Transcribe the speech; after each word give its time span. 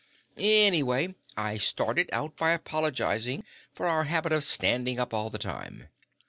"Anyway, 0.37 1.13
I 1.37 1.57
started 1.57 2.09
out 2.11 2.35
by 2.35 2.53
apologizing 2.53 3.43
for 3.71 3.85
our 3.85 4.05
habit 4.05 4.31
of 4.31 4.43
standing 4.43 4.99
up 4.99 5.13
all 5.13 5.29
the 5.29 5.37
time. 5.37 5.89